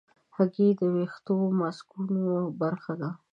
[0.35, 3.09] هګۍ د ویښتو ماسکونو برخه ده.